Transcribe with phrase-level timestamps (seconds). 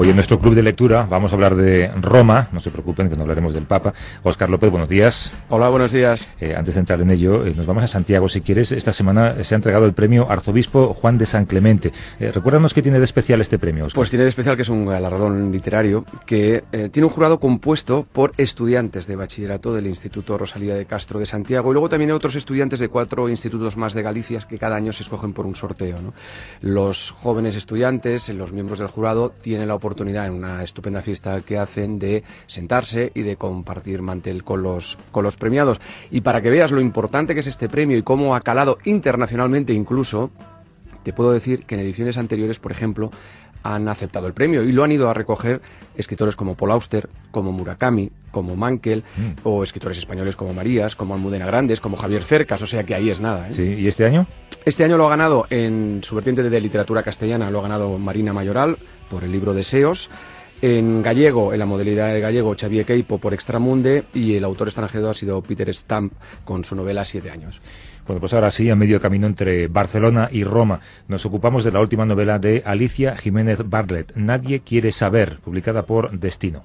[0.00, 3.16] Hoy en nuestro club de lectura vamos a hablar de Roma, no se preocupen que
[3.16, 3.92] no hablaremos del Papa.
[4.22, 5.32] Oscar López, buenos días.
[5.48, 6.28] Hola, buenos días.
[6.40, 8.70] Eh, antes de entrar en ello, eh, nos vamos a Santiago si quieres.
[8.70, 11.92] Esta semana se ha entregado el premio Arzobispo Juan de San Clemente.
[12.20, 13.86] Eh, recuérdanos qué tiene de especial este premio.
[13.86, 13.96] Oscar.
[13.96, 18.06] Pues tiene de especial que es un galardón literario que eh, tiene un jurado compuesto
[18.12, 22.16] por estudiantes de bachillerato del Instituto Rosalía de Castro de Santiago y luego también hay
[22.16, 25.56] otros estudiantes de cuatro institutos más de Galicia que cada año se escogen por un
[25.56, 26.00] sorteo.
[26.00, 26.14] ¿no?
[26.60, 29.87] Los jóvenes estudiantes, los miembros del jurado, tienen la oportunidad
[30.26, 35.24] en una estupenda fiesta que hacen de sentarse y de compartir mantel con los, con
[35.24, 35.80] los premiados.
[36.10, 39.72] Y para que veas lo importante que es este premio y cómo ha calado internacionalmente
[39.72, 40.30] incluso,
[41.02, 43.10] te puedo decir que en ediciones anteriores, por ejemplo,
[43.62, 45.60] han aceptado el premio y lo han ido a recoger
[45.96, 49.32] escritores como Paul Auster, como Murakami, como Mankel, mm.
[49.44, 53.10] o escritores españoles como Marías, como Almudena Grandes, como Javier Cercas, o sea que ahí
[53.10, 53.48] es nada.
[53.48, 53.54] ¿eh?
[53.54, 54.26] Sí, ¿y este año?
[54.64, 58.32] Este año lo ha ganado en su vertiente de literatura castellana, lo ha ganado Marina
[58.32, 58.76] Mayoral
[59.10, 60.10] por el libro Deseos.
[60.60, 65.08] En gallego, en la modalidad de gallego, Xavier Queipo por Extramunde y el autor extranjero
[65.08, 66.12] ha sido Peter Stamp
[66.44, 67.60] con su novela Siete años.
[68.08, 71.80] Bueno, pues ahora sí, a medio camino entre Barcelona y Roma, nos ocupamos de la
[71.80, 76.64] última novela de Alicia Jiménez Bartlett, Nadie quiere saber, publicada por Destino.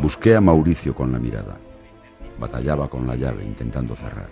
[0.00, 1.58] Busqué a Mauricio con la mirada.
[2.38, 4.30] Batallaba con la llave intentando cerrar.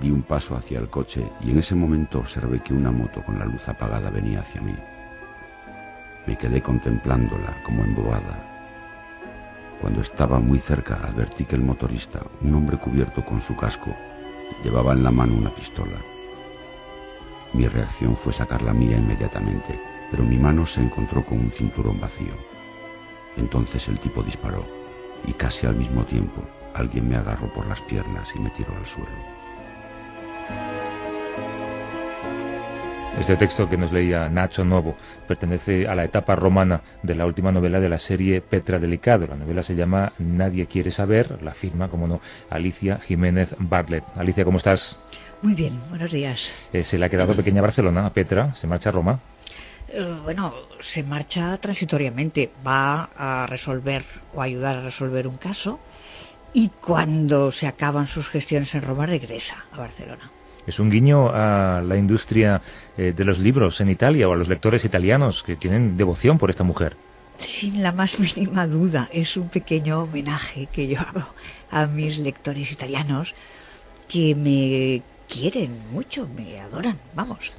[0.00, 3.38] Di un paso hacia el coche y en ese momento observé que una moto con
[3.38, 4.74] la luz apagada venía hacia mí.
[6.26, 8.53] Me quedé contemplándola como embobada.
[9.84, 13.94] Cuando estaba muy cerca advertí que el motorista, un hombre cubierto con su casco,
[14.62, 16.02] llevaba en la mano una pistola.
[17.52, 19.78] Mi reacción fue sacar la mía inmediatamente,
[20.10, 22.32] pero mi mano se encontró con un cinturón vacío.
[23.36, 24.64] Entonces el tipo disparó
[25.26, 26.40] y casi al mismo tiempo
[26.72, 29.18] alguien me agarró por las piernas y me tiró al suelo.
[33.24, 37.50] Este texto que nos leía Nacho Novo pertenece a la etapa romana de la última
[37.50, 39.26] novela de la serie Petra Delicado.
[39.26, 42.20] La novela se llama Nadie quiere saber, la firma, como no,
[42.50, 44.04] Alicia Jiménez Bartlett.
[44.14, 44.98] Alicia, ¿cómo estás?
[45.40, 46.52] Muy bien, buenos días.
[46.70, 49.20] Eh, se le ha quedado pequeña Barcelona a Petra, se marcha a Roma.
[49.88, 54.04] Eh, bueno, se marcha transitoriamente, va a resolver
[54.34, 55.80] o ayudar a resolver un caso
[56.52, 60.30] y cuando se acaban sus gestiones en Roma regresa a Barcelona.
[60.66, 62.62] Es un guiño a la industria
[62.96, 66.50] eh, de los libros en Italia o a los lectores italianos que tienen devoción por
[66.50, 66.96] esta mujer.
[67.38, 71.26] Sin la más mínima duda, es un pequeño homenaje que yo hago
[71.70, 73.34] a mis lectores italianos
[74.08, 77.52] que me quieren mucho, me adoran, vamos.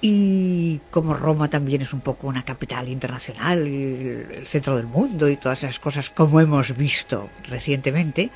[0.00, 5.36] Y como Roma también es un poco una capital internacional, el centro del mundo y
[5.36, 8.30] todas esas cosas como hemos visto recientemente,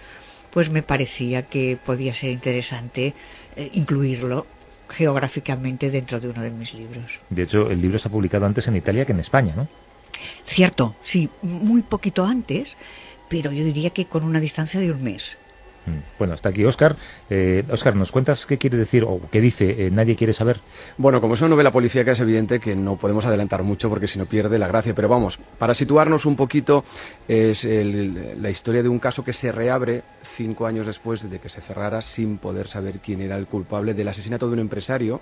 [0.51, 3.15] pues me parecía que podía ser interesante
[3.57, 4.47] eh, incluirlo
[4.89, 7.21] geográficamente dentro de uno de mis libros.
[7.31, 9.69] De hecho, el libro se ha publicado antes en Italia que en España, ¿no?
[10.45, 12.77] Cierto, sí, muy poquito antes,
[13.29, 15.37] pero yo diría que con una distancia de un mes.
[15.87, 16.19] Mm.
[16.19, 16.97] Bueno, está aquí Oscar.
[17.31, 20.61] Eh, Oscar, ¿nos cuentas qué quiere decir o qué dice eh, Nadie quiere saber?
[20.99, 24.19] Bueno, como es una novela policíaca es evidente que no podemos adelantar mucho porque si
[24.19, 26.85] no pierde la gracia, pero vamos, para situarnos un poquito,
[27.29, 31.61] es la historia de un caso que se reabre cinco años después de que se
[31.61, 35.21] cerrara sin poder saber quién era el culpable del asesinato de un empresario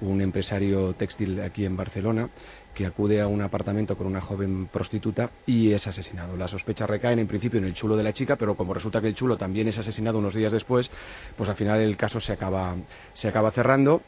[0.00, 2.28] un empresario textil aquí en Barcelona
[2.74, 6.36] que acude a un apartamento con una joven prostituta y es asesinado.
[6.36, 9.08] Las sospechas recaen en principio en el chulo de la chica, pero como resulta que
[9.08, 10.90] el chulo también es asesinado unos días después,
[11.36, 12.74] pues al final el caso se acaba,
[13.12, 14.02] se acaba cerrando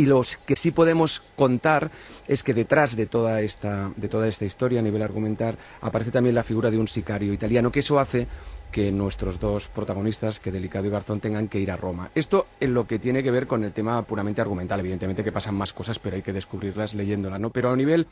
[0.00, 1.90] y lo que sí podemos contar
[2.26, 6.34] es que detrás de toda esta de toda esta historia a nivel argumental aparece también
[6.34, 8.26] la figura de un sicario italiano que eso hace
[8.72, 12.10] que nuestros dos protagonistas, que Delicado y Garzón, tengan que ir a Roma.
[12.14, 15.56] Esto en lo que tiene que ver con el tema puramente argumental, evidentemente que pasan
[15.56, 17.50] más cosas, pero hay que descubrirlas leyéndola, ¿no?
[17.50, 18.06] Pero a nivel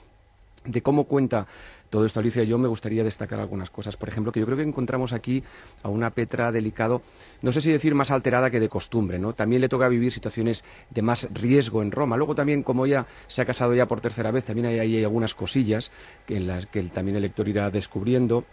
[0.65, 1.47] de cómo cuenta
[1.91, 3.97] todo esto Alicia, yo me gustaría destacar algunas cosas.
[3.97, 5.43] Por ejemplo, que yo creo que encontramos aquí
[5.83, 7.03] a una Petra delicado,
[7.41, 9.33] no sé si decir más alterada que de costumbre, ¿no?
[9.33, 12.17] También le toca vivir situaciones de más riesgo en Roma.
[12.17, 15.35] Luego también, como ella se ha casado ya por tercera vez, también hay, hay algunas
[15.35, 15.91] cosillas
[16.27, 18.45] que en las que también el lector irá descubriendo.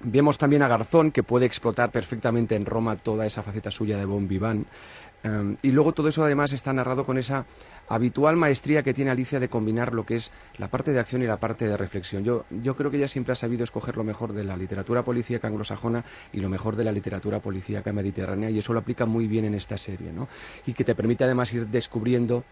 [0.00, 4.04] Vemos también a Garzón, que puede explotar perfectamente en Roma toda esa faceta suya de
[4.04, 4.68] bon vivant.
[5.28, 7.46] Em, y luego todo eso además está narrado con esa
[7.88, 11.26] habitual maestría que tiene Alicia de combinar lo que es la parte de acción y
[11.26, 12.24] la parte de reflexión.
[12.24, 15.48] Yo, yo creo que ella siempre ha sabido escoger lo mejor de la literatura policíaca
[15.48, 19.44] anglosajona y lo mejor de la literatura policíaca mediterránea y eso lo aplica muy bien
[19.44, 20.28] en esta serie, ¿no?
[20.66, 22.44] Y que te permite además ir descubriendo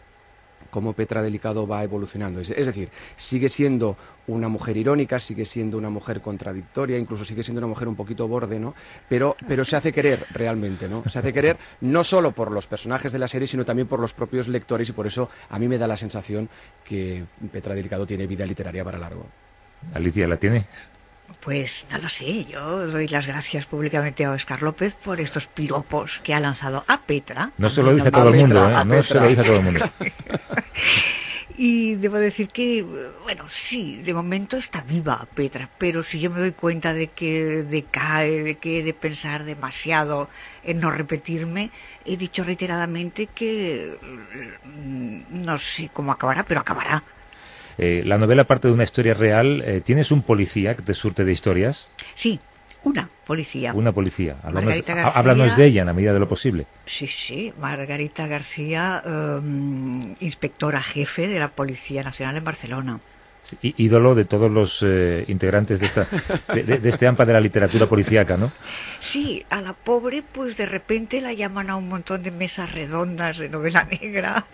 [0.77, 2.39] cómo Petra Delicado va evolucionando.
[2.39, 3.97] Es, decir, sigue siendo
[4.27, 8.29] una mujer irónica, sigue siendo una mujer contradictoria, incluso sigue siendo una mujer un poquito
[8.29, 8.75] borde, ¿no?
[9.09, 11.03] Pero, pero se hace querer realmente, ¿no?
[11.09, 14.13] Se hace querer no solo por los personajes de la serie, sino también por los
[14.13, 16.47] propios lectores y por eso a mí me da la sensación
[16.85, 19.25] que Petra Delicado tiene vida literaria para largo.
[19.95, 20.67] Alicia, ¿la tiene?
[21.41, 26.21] Pues no lo sé, yo doy las gracias públicamente a Oscar López por estos piropos
[26.23, 27.53] que ha lanzado a Petra.
[27.59, 28.85] No se lo dice a todo el mundo, ¿eh?
[28.85, 29.91] No se lo dice a todo el mundo.
[31.59, 32.85] Y debo decir que,
[33.23, 37.63] bueno, sí, de momento está viva Petra, pero si yo me doy cuenta de que
[37.63, 40.29] decae, de que he de pensar demasiado
[40.63, 41.71] en no repetirme,
[42.05, 43.97] he dicho reiteradamente que
[44.65, 47.03] mm, no sé cómo acabará, pero acabará.
[47.79, 49.63] Eh, la novela parte de una historia real.
[49.65, 51.89] Eh, ¿Tienes un policía que te surte de historias?
[52.15, 52.41] Sí,
[52.85, 53.73] una policía.
[53.75, 54.37] Una policía.
[54.43, 56.67] Háblanos, de ella en la medida de lo posible.
[56.87, 57.53] Sí, sí.
[57.59, 63.01] Margarita García, em, inspectora jefe de la Policía Nacional en Barcelona
[63.63, 66.09] ídolo de todos los eh, integrantes de, esta,
[66.55, 68.53] de, este AMPA de la literatura policíaca, ¿no?
[69.01, 73.39] Sí, a la pobre pues de repente la llaman a un montón de mesas redondas
[73.39, 74.47] de novela negra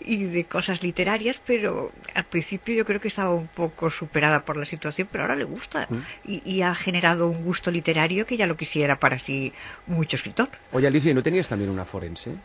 [0.00, 4.56] y de cosas literarias, pero al principio yo creo que estaba un poco superada por
[4.56, 5.96] la situación, pero ahora le gusta mm.
[6.24, 9.52] y, y, ha generado un gusto literario que ya lo quisiera para sí
[9.86, 10.48] mucho escritor.
[10.72, 12.36] Oye Alicia, ¿no tenías también una forense?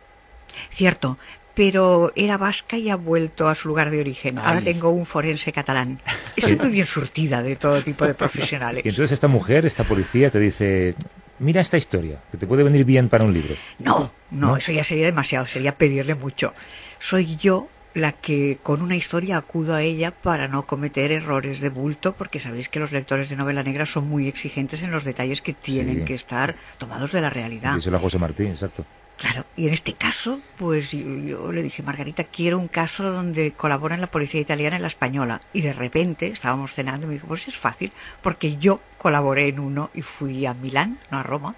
[0.72, 1.18] Cierto,
[1.56, 4.38] pero era vasca y ha vuelto a su lugar de origen.
[4.38, 6.00] Ahora tengo un forense catalán.
[6.36, 8.86] Estoy muy bien surtida de todo tipo de profesionales.
[8.86, 10.94] Y entonces esta mujer, esta policía, te dice,
[11.40, 13.56] mira esta historia, que te puede venir bien para un libro.
[13.80, 16.54] No, no, eso ya sería demasiado, sería pedirle mucho.
[17.00, 21.70] Soy yo la que con una historia acudo a ella para no cometer errores de
[21.70, 25.42] bulto, porque sabéis que los lectores de novela negra son muy exigentes en los detalles
[25.42, 27.76] que tienen que estar tomados de la realidad.
[27.76, 28.86] Díselo a José Martín, exacto.
[29.18, 34.02] Claro, y en este caso, pues yo, le dije, Margarita, quiero un caso donde colaboren
[34.02, 35.42] la policía italiana y la española.
[35.54, 39.60] Y de repente estábamos cenando y me dijo, pues es fácil, porque yo colaboré en
[39.60, 41.56] uno y fui a Milán, no a Roma,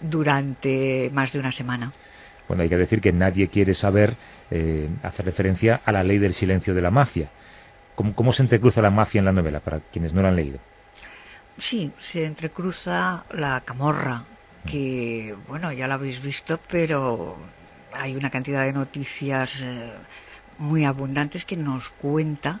[0.00, 1.92] durante más de una semana.
[2.48, 4.16] Bueno, hay que decir que nadie quiere saber,
[4.50, 7.30] eh, hacer referencia a la ley del silencio de la mafia.
[7.94, 10.58] ¿Cómo, ¿Cómo se entrecruza la mafia en la novela, para quienes no la han leído?
[11.58, 14.24] Sí, se entrecruza la camorra,
[14.70, 17.36] que, bueno, ya lo habéis visto, pero
[17.92, 19.92] hay una cantidad de noticias eh,
[20.58, 22.60] muy abundantes que nos cuenta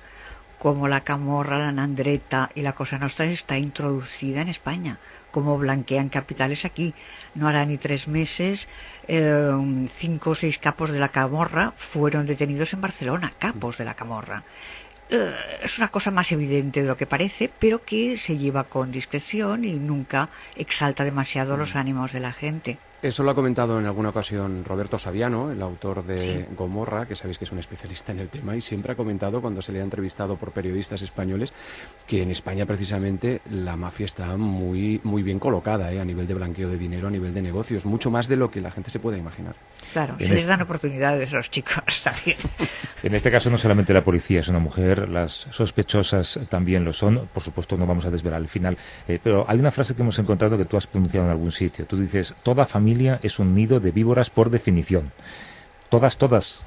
[0.58, 4.98] cómo la camorra, la nandreta y la cosa nostra está introducida en España,
[5.30, 6.94] cómo blanquean capitales aquí.
[7.34, 8.68] No hará ni tres meses,
[9.06, 9.52] eh,
[9.96, 14.44] cinco o seis capos de la camorra fueron detenidos en Barcelona, capos de la camorra.
[15.10, 18.92] Eh, es una cosa más evidente de lo que parece, pero que se lleva con
[18.92, 21.78] discreción y nunca exalta demasiado los mm.
[21.78, 22.78] ánimos de la gente.
[23.00, 27.38] Eso lo ha comentado en alguna ocasión Roberto Saviano, el autor de Gomorra, que sabéis
[27.38, 29.84] que es un especialista en el tema, y siempre ha comentado cuando se le ha
[29.84, 31.52] entrevistado por periodistas españoles
[32.08, 36.00] que en España precisamente la mafia está muy, muy bien colocada ¿eh?
[36.00, 38.60] a nivel de blanqueo de dinero, a nivel de negocios, mucho más de lo que
[38.60, 39.54] la gente se puede imaginar.
[39.92, 42.38] Claro, se les dan oportunidades a los chicos también.
[43.04, 47.28] En este caso no solamente la policía es una mujer, las sospechosas también lo son,
[47.32, 50.18] por supuesto no vamos a desvelar el final, eh, pero hay una frase que hemos
[50.18, 51.86] encontrado que tú has pronunciado en algún sitio.
[51.86, 55.12] Tú dices, toda familia familia es un nido de víboras por definición.
[55.90, 56.62] Todas, todas.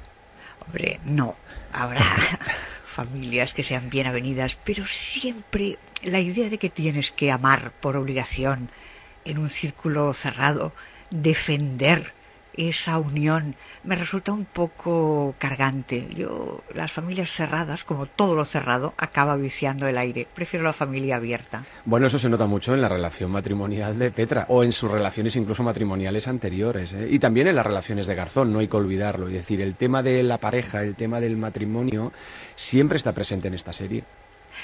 [0.64, 1.34] Hombre, no.
[1.72, 2.00] Habrá
[2.86, 7.96] familias que sean bien avenidas, pero siempre la idea de que tienes que amar por
[7.96, 8.70] obligación
[9.24, 10.72] en un círculo cerrado,
[11.10, 12.12] defender
[12.54, 13.54] esa unión
[13.84, 16.08] me resulta un poco cargante.
[16.14, 20.26] Yo, las familias cerradas, como todo lo cerrado, acaba viciando el aire.
[20.34, 21.64] Prefiero la familia abierta.
[21.84, 25.36] Bueno, eso se nota mucho en la relación matrimonial de Petra, o en sus relaciones
[25.36, 27.08] incluso matrimoniales anteriores, ¿eh?
[27.10, 29.26] y también en las relaciones de Garzón, no hay que olvidarlo.
[29.28, 32.12] Es decir, el tema de la pareja, el tema del matrimonio,
[32.54, 34.04] siempre está presente en esta serie.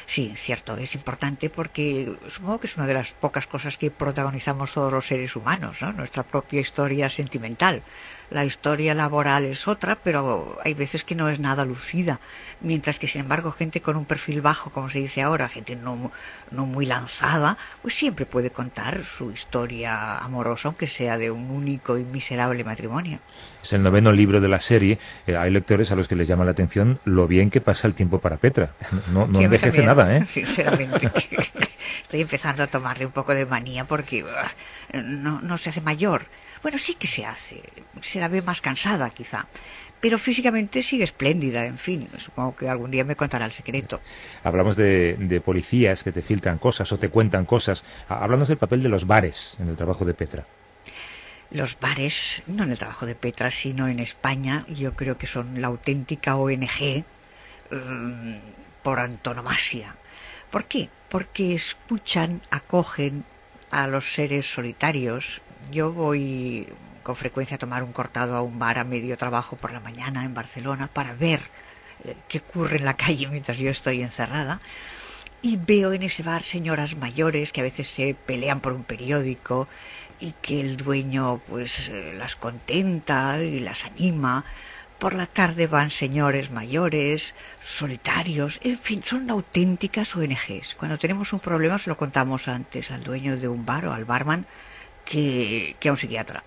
[0.07, 4.73] Sí, cierto, es importante porque supongo que es una de las pocas cosas que protagonizamos
[4.73, 5.93] todos los seres humanos, ¿no?
[5.93, 7.85] Nuestra propia historia sentimental
[8.31, 12.21] la historia laboral es otra, pero hay veces que no es nada lucida,
[12.61, 16.13] mientras que sin embargo gente con un perfil bajo, como se dice ahora, gente no,
[16.51, 21.99] no muy lanzada, pues siempre puede contar su historia amorosa, aunque sea de un único
[21.99, 23.19] y miserable matrimonio.
[23.63, 26.45] Es el noveno libro de la serie, eh, hay lectores a los que les llama
[26.45, 28.75] la atención lo bien que pasa el tiempo para Petra,
[29.13, 30.27] no, no envejece nada, ¿eh?
[30.29, 31.11] Sinceramente,
[32.03, 34.25] estoy empezando a tomarle un poco de manía porque
[34.93, 36.27] no, no se hace mayor.
[36.63, 37.63] Bueno, sí que se hace,
[38.01, 39.47] se la ve más cansada quizá,
[40.01, 44.01] pero físicamente sigue espléndida, en fin, supongo que algún día me contará el secreto.
[44.45, 48.89] Hablamos de, policías que te filtran cosas o te cuentan cosas, hablamos del papel de
[48.89, 50.45] los bares en el trabajo de Petra.
[51.51, 55.61] Los bares, no en el trabajo de Petra, sino en España, yo creo que son
[55.61, 57.05] la auténtica ONG
[57.71, 58.35] mm,
[58.83, 59.97] por antonomasia.
[60.51, 60.91] ¿Por qué?
[61.09, 63.25] Porque escuchan, acogen
[63.71, 65.41] a los seres solitarios.
[65.71, 66.67] Yo voy
[67.03, 70.25] con frecuencia a tomar un cortado a un bar a medio trabajo por la mañana
[70.25, 71.41] en Barcelona para ver
[72.05, 74.61] eh, qué ocurre en la calle mientras yo estoy encerrada.
[75.41, 79.69] Y veo en ese bar señoras mayores que a veces se pelean por un periódico
[80.21, 84.45] y que el dueño pues eh, las contenta y las anima.
[84.99, 90.75] Por la tarde van señores mayores, solitarios, en fin, son auténticas ONGs.
[90.75, 94.05] Cuando tenemos un problema se lo contamos antes al dueño de un bar o al
[94.05, 94.47] barman
[95.09, 96.45] que, que a un psiquiatra.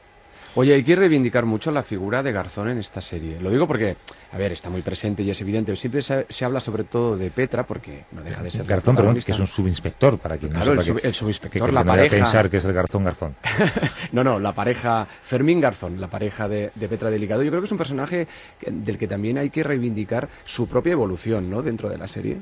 [0.53, 3.39] Oye, hay que reivindicar mucho la figura de Garzón en esta serie.
[3.39, 3.95] Lo digo porque,
[4.31, 5.73] a ver, está muy presente y es evidente.
[5.77, 9.31] Siempre se, habla sobre todo de Petra porque no deja de ser Garzón, perdón, que
[9.31, 12.17] es un subinspector para quien claro, no sepa el, el subinspector, que, la pareja.
[12.17, 13.35] pensar que es el Garzón Garzón.
[14.11, 17.43] no, no, la pareja Fermín Garzón, la pareja de, de, Petra Delicado.
[17.43, 18.27] Yo creo que es un personaje
[18.69, 21.61] del que también hay que reivindicar su propia evolución, ¿no?
[21.61, 22.41] Dentro de la serie.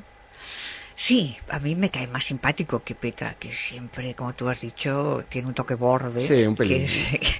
[1.01, 5.23] Sí, a mí me cae más simpático que Petra, que siempre, como tú has dicho,
[5.29, 6.87] tiene un toque borde, que,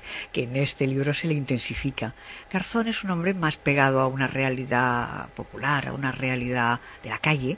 [0.32, 2.14] que, en este libro se le intensifica.
[2.50, 7.18] Garzón es un hombre más pegado a una realidad popular, a una realidad de la
[7.18, 7.58] calle,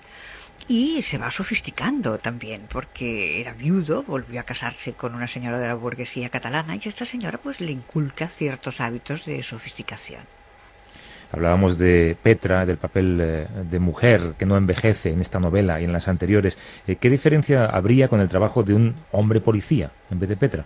[0.67, 5.67] y se va sofisticando también, porque era viudo, volvió a casarse con una señora de
[5.67, 10.23] la burguesía catalana, y esta señora pues le inculca ciertos hábitos de sofisticación.
[11.31, 15.85] Hablábamos de Petra, del papel eh, de mujer que no envejece en esta novela y
[15.85, 16.57] en las anteriores.
[16.87, 20.65] Eh, ¿Qué diferencia habría con el trabajo de un hombre policía en vez de Petra?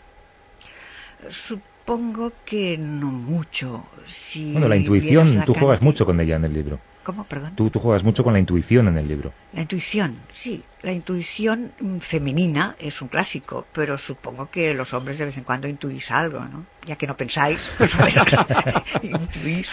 [1.85, 3.85] Supongo que no mucho.
[4.07, 6.79] Si bueno, la intuición, tú juegas mucho con ella en el libro.
[7.03, 7.25] ¿Cómo?
[7.25, 7.55] Perdón.
[7.55, 9.31] Tú, tú, juegas mucho con la intuición en el libro.
[9.53, 10.63] La intuición, sí.
[10.81, 15.67] La intuición femenina es un clásico, pero supongo que los hombres de vez en cuando
[15.67, 16.65] intuís algo, ¿no?
[16.87, 17.91] Ya que no pensáis, pues
[19.03, 19.69] intuís.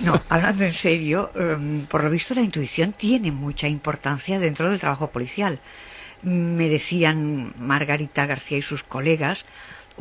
[0.00, 4.80] No, hablando en serio, um, por lo visto la intuición tiene mucha importancia dentro del
[4.80, 5.60] trabajo policial.
[6.22, 9.44] Me decían Margarita García y sus colegas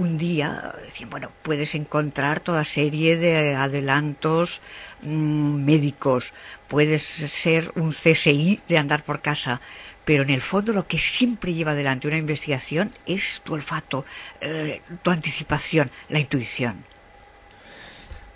[0.02, 0.74] un día
[1.10, 4.62] bueno, puedes encontrar toda serie de adelantos
[5.02, 6.34] mmm, médicos,
[6.68, 9.62] puedes ser un CSI de andar por casa,
[10.04, 14.04] pero en el fondo lo que siempre lleva adelante una investigación es tu olfato,
[14.42, 16.84] eh, tu anticipación, la intuición.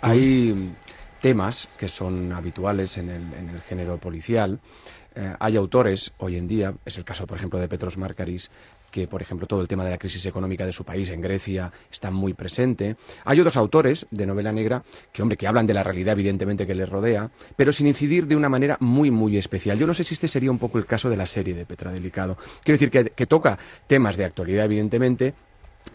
[0.00, 0.72] Hay
[1.20, 4.60] temas que son habituales en el, en el género policial.
[5.16, 8.50] Eh, hay autores hoy en día, es el caso por ejemplo de Petros Markaris,
[8.90, 11.72] que, por ejemplo, todo el tema de la crisis económica de su país en Grecia
[11.90, 12.96] está muy presente.
[13.24, 16.74] Hay otros autores de novela negra que, hombre, que hablan de la realidad, evidentemente, que
[16.74, 19.78] les rodea, pero sin incidir de una manera muy, muy especial.
[19.78, 21.92] Yo no sé si este sería un poco el caso de la serie de Petra
[21.92, 22.36] Delicado.
[22.62, 25.34] Quiero decir que, toca temas de actualidad, evidentemente,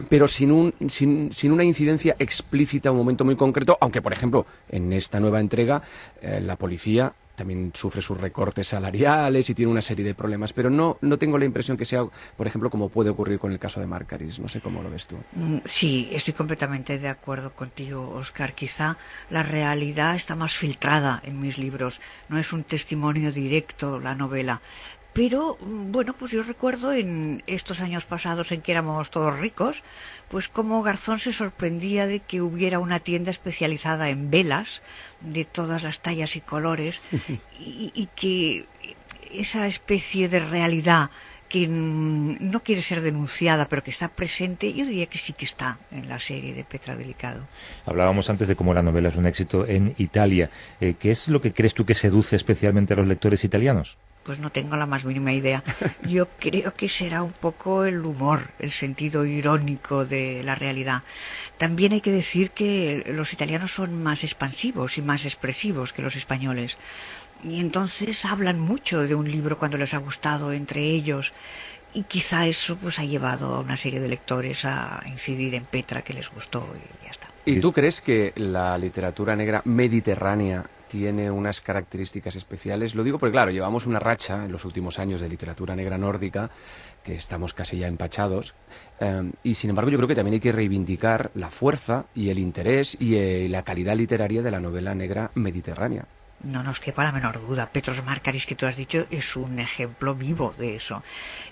[0.09, 4.13] pero sin, un, sin, sin, una incidencia explícita a un momento muy concreto, aunque, por
[4.13, 5.81] ejemplo, en esta nueva entrega,
[6.21, 10.69] eh, la policía también sufre sus recortes salariales y tiene una serie de problemas, pero
[10.69, 12.05] no, no tengo la impresión que sea,
[12.37, 14.37] por ejemplo, como puede ocurrir con el caso de Marcaris.
[14.37, 15.17] No sé cómo lo ves tú.
[15.33, 18.53] Mm, sí, estoy completamente de acuerdo contigo, Oscar.
[18.53, 18.97] Quizá
[19.31, 21.99] la realidad está más filtrada en mis libros.
[22.29, 24.61] No es un testimonio directo la novela.
[25.13, 29.81] Pero, mm, bueno, pues yo recuerdo en estos años pasados en que éramos todos ricos,
[30.31, 34.81] pues como Garzón se sorprendía de que hubiera una tienda especializada en velas
[35.19, 36.97] de todas las tallas y colores
[37.59, 38.65] y, y que
[39.33, 41.09] esa especie de realidad
[41.49, 45.79] que no quiere ser denunciada, pero que está presente, yo diría que sí que está
[45.91, 47.45] en la serie de Petra Delicado.
[47.85, 50.49] Hablábamos antes de cómo la novela es un éxito en Italia.
[50.79, 53.97] Eh, ¿Qué es lo que crees tú que seduce especialmente a los lectores italianos?
[54.23, 55.63] Pues no tengo la más mínima idea.
[56.07, 61.03] Yo creo que será un poco el humor, el sentido irónico de la realidad.
[61.57, 66.15] También hay que decir que los italianos son más expansivos y más expresivos que los
[66.15, 66.77] españoles.
[67.43, 71.33] Y entonces hablan mucho de un libro cuando les ha gustado entre ellos.
[71.93, 76.01] Y quizá eso pues ha llevado a una serie de lectores a incidir en Petra
[76.01, 77.29] que les gustó y ya está.
[77.45, 82.95] ¿Y tú crees que la literatura negra mediterránea tiene unas características especiales.
[82.95, 86.51] Lo digo porque, claro, llevamos una racha en los últimos años de literatura negra nórdica,
[87.01, 88.53] que estamos casi ya empachados,
[88.99, 92.39] eh, y sin embargo yo creo que también hay que reivindicar la fuerza y el
[92.39, 96.05] interés y eh, la calidad literaria de la novela negra mediterránea.
[96.43, 97.69] No nos quepa la menor duda.
[97.71, 101.03] Petros Marcaris, que tú has dicho, es un ejemplo vivo de eso.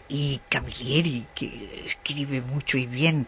[0.07, 3.27] Y Camilleri, que escribe mucho y bien.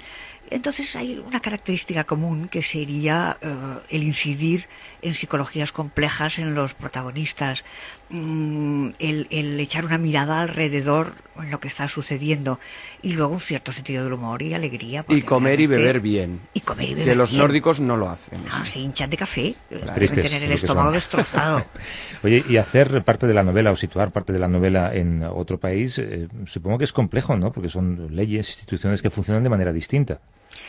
[0.52, 4.68] Entonces hay una característica común que sería uh, el incidir
[5.02, 7.64] en psicologías complejas en los protagonistas,
[8.10, 12.60] mm, el, el, echar una mirada alrededor en lo que está sucediendo
[13.02, 15.06] y luego un cierto sentido del humor y alegría.
[15.08, 16.42] Y comer y beber bien.
[16.54, 17.44] Y comer y beber Que los bien.
[17.44, 18.44] nórdicos no lo hacen.
[18.52, 21.66] Ah, se hinchan de café, Los deben tristes, tener el estómago destrozado.
[22.24, 25.62] Oye, y hacer parte de la novela o situar parte de la novela en otro
[25.62, 27.54] país, eh, supongo que es complejo, ¿no?
[27.54, 30.20] Porque son leyes, instituciones que funcionan de manera distinta.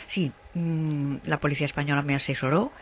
[0.06, 2.72] Sí, mm, la policía española me asesoró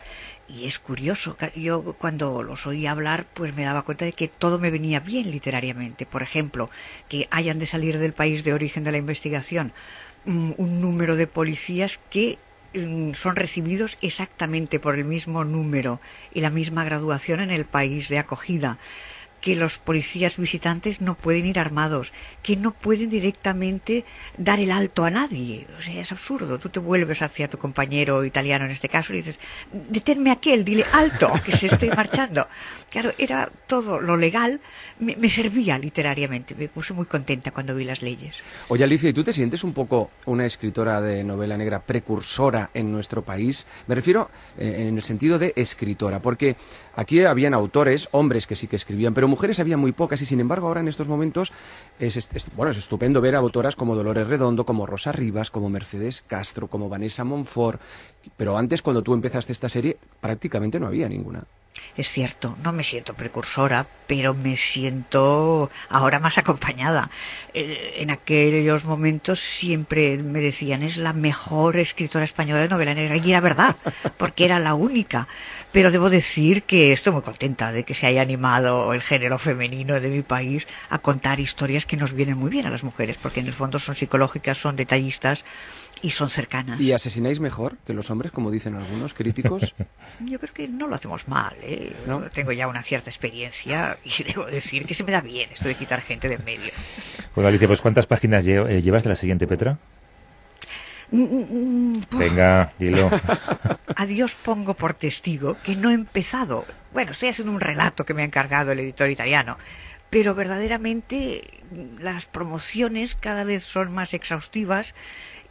[0.47, 1.37] y es curioso.
[1.55, 5.31] Yo cuando los oí hablar, pues me daba cuenta de que todo me venía bien
[5.31, 6.05] literariamente.
[6.05, 6.69] Por ejemplo,
[7.07, 9.73] que hayan de salir del país de origen de la investigación
[10.25, 12.37] mm, un número de policías que
[12.73, 18.09] mm, son recibidos exactamente por el mismo número y la misma graduación en el país
[18.09, 18.77] de acogida
[19.41, 24.05] que los policías visitantes no pueden ir armados, que no pueden directamente
[24.37, 25.67] dar el alto a nadie.
[25.77, 26.59] O sea, es absurdo.
[26.59, 29.39] Tú te vuelves hacia tu compañero italiano en este caso y dices,
[29.89, 32.47] deténme aquel, dile alto, que se esté marchando.
[32.89, 34.61] Claro, era todo lo legal,
[34.99, 36.53] me, me, servía literariamente.
[36.53, 38.35] Me puse muy contenta cuando vi las leyes.
[38.67, 42.91] Oye, Alicia, ¿y tú te sientes un poco una escritora de novela negra precursora en
[42.91, 43.65] nuestro país?
[43.87, 46.55] Me refiero eh, en el sentido de escritora, porque
[46.95, 50.39] aquí habían autores, hombres que sí que escribían, pero mujeres había muy pocas y sin
[50.39, 51.51] embargo ahora en estos momentos
[51.97, 56.23] es, bueno, es estupendo ver a autoras como Dolores Redondo, como Rosa Rivas, como Mercedes
[56.27, 57.81] Castro, como Vanessa Monfort,
[58.37, 61.45] pero antes cuando tú empezaste esta serie prácticamente no había ninguna.
[61.95, 67.09] Es cierto, no me siento precursora, pero me siento ahora más acompañada.
[67.53, 73.17] Eh, en aquellos momentos siempre me decían es la mejor escritora española de novela negra
[73.17, 73.75] y era verdad,
[74.17, 75.27] porque era la única.
[75.71, 79.99] Pero debo decir que estoy muy contenta de que se haya animado el género femenino
[79.99, 83.41] de mi país a contar historias que nos vienen muy bien a las mujeres, porque
[83.41, 85.43] en el fondo son psicológicas, son detallistas
[86.01, 86.79] y son cercanas.
[86.79, 89.75] ¿Y asesináis mejor que los hombres, como dicen algunos críticos?
[90.19, 91.55] Yo creo que no lo hacemos mal.
[91.61, 91.95] ¿eh?
[92.07, 92.21] ¿No?
[92.31, 95.75] Tengo ya una cierta experiencia y debo decir que se me da bien esto de
[95.75, 96.71] quitar gente de en medio.
[97.35, 99.77] Bueno, Alicia, pues ¿cuántas páginas eh, llevas de la siguiente Petra?
[101.11, 103.09] Mm, mm, mm, Venga, dilo.
[103.95, 106.65] A Dios pongo por testigo que no he empezado.
[106.93, 109.57] Bueno, estoy haciendo un relato que me ha encargado el editor italiano
[110.11, 111.49] pero verdaderamente
[111.99, 114.93] las promociones cada vez son más exhaustivas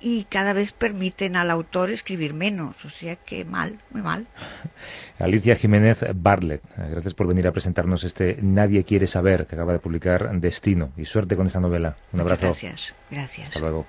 [0.00, 2.84] y cada vez permiten al autor escribir menos.
[2.84, 4.26] O sea que mal, muy mal.
[5.18, 9.78] Alicia Jiménez Bartlett, gracias por venir a presentarnos este Nadie quiere saber que acaba de
[9.78, 10.92] publicar Destino.
[10.96, 11.96] Y suerte con esta novela.
[12.12, 12.46] Un abrazo.
[12.46, 13.48] gracias, gracias.
[13.48, 13.86] Hasta luego.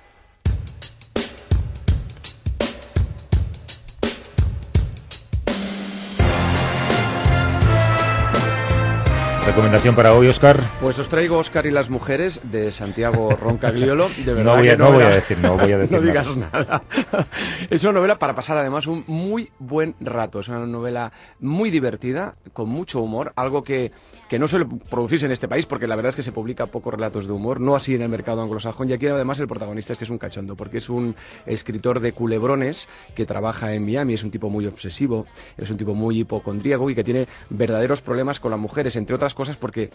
[9.52, 10.58] ¿Recomendación para hoy, Oscar?
[10.80, 14.08] Pues os traigo Oscar y las mujeres de Santiago Roncagliolo.
[14.24, 15.92] De verdad no voy a, no, voy a decir, no voy a decir.
[15.92, 16.82] no digas nada.
[17.68, 20.40] es una novela para pasar además un muy buen rato.
[20.40, 23.92] Es una novela muy divertida, con mucho humor, algo que,
[24.30, 26.94] que no suele producirse en este país, porque la verdad es que se publica pocos
[26.94, 28.88] relatos de humor, no así en el mercado anglosajón.
[28.88, 32.14] Y aquí además el protagonista es que es un cachondo, porque es un escritor de
[32.14, 35.26] culebrones que trabaja en Miami, es un tipo muy obsesivo,
[35.58, 39.34] es un tipo muy hipocondríaco y que tiene verdaderos problemas con las mujeres, entre otras
[39.34, 39.90] cosas porque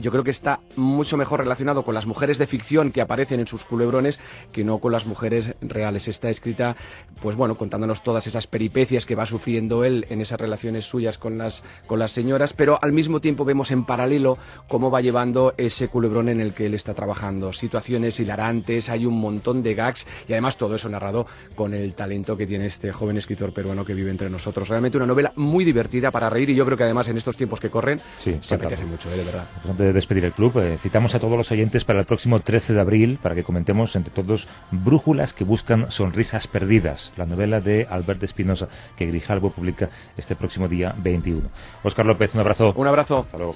[0.00, 3.46] yo creo que está mucho mejor relacionado con las mujeres de ficción que aparecen en
[3.46, 4.18] sus culebrones
[4.52, 6.08] que no con las mujeres reales.
[6.08, 6.76] Está escrita,
[7.20, 11.38] pues bueno, contándonos todas esas peripecias que va sufriendo él en esas relaciones suyas con
[11.38, 15.88] las, con las señoras, pero al mismo tiempo vemos en paralelo cómo va llevando ese
[15.88, 17.52] culebrón en el que él está trabajando.
[17.52, 22.36] Situaciones hilarantes, hay un montón de gags y además todo eso narrado con el talento
[22.36, 24.68] que tiene este joven escritor peruano que vive entre nosotros.
[24.68, 27.60] Realmente una novela muy divertida para reír y yo creo que además en estos tiempos
[27.60, 28.00] que corren
[28.40, 29.16] se apetece mucho, ¿eh?
[29.16, 29.44] de verdad.
[29.88, 32.80] De despedir el club, eh, citamos a todos los oyentes para el próximo 13 de
[32.82, 38.22] abril para que comentemos entre todos Brújulas que buscan sonrisas perdidas, la novela de Albert
[38.22, 41.48] Espinosa que Grijalbo publica este próximo día 21.
[41.82, 42.74] Óscar López, un abrazo.
[42.76, 43.20] Un abrazo.
[43.20, 43.54] Hasta luego.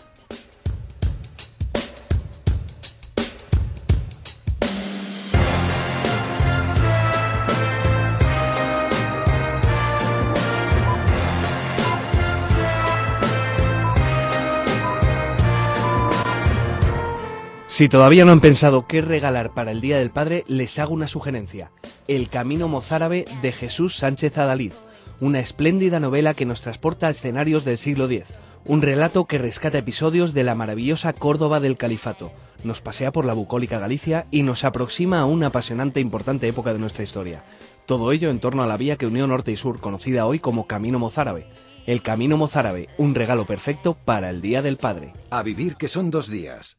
[17.73, 21.09] Si todavía no han pensado qué regalar para el Día del Padre, les hago una
[21.09, 21.71] sugerencia.
[22.07, 24.75] El Camino Mozárabe de Jesús Sánchez Adalid,
[25.21, 28.25] una espléndida novela que nos transporta a escenarios del siglo X,
[28.67, 32.31] un relato que rescata episodios de la maravillosa Córdoba del Califato,
[32.63, 36.75] nos pasea por la bucólica Galicia y nos aproxima a una apasionante e importante época
[36.75, 37.43] de nuestra historia.
[37.87, 40.67] Todo ello en torno a la vía que unió norte y sur, conocida hoy como
[40.67, 41.47] Camino Mozárabe.
[41.87, 45.15] El Camino Mozárabe, un regalo perfecto para el Día del Padre.
[45.31, 46.77] A vivir que son dos días.